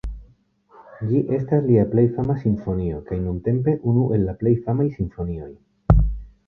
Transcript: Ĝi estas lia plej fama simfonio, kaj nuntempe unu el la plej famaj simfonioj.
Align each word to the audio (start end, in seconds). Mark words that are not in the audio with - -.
Ĝi 1.09 1.19
estas 1.37 1.61
lia 1.67 1.83
plej 1.93 2.05
fama 2.17 2.37
simfonio, 2.47 3.03
kaj 3.11 3.19
nuntempe 3.29 3.77
unu 3.93 4.09
el 4.19 4.27
la 4.31 4.37
plej 4.43 4.57
famaj 4.67 4.91
simfonioj. 4.99 5.53